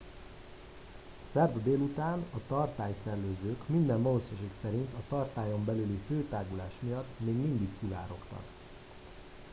szerda 1.31 1.59
délután 1.59 2.25
a 2.35 2.37
tartály 2.47 2.93
szellőzők 3.03 3.67
minden 3.67 4.01
valószínűség 4.01 4.49
szerint 4.61 4.93
a 4.93 5.03
tartályon 5.09 5.65
belüli 5.65 5.99
hőtágulás 6.07 6.73
miatt 6.81 7.19
még 7.19 7.35
mindig 7.35 7.69
szivárogtak 7.79 8.43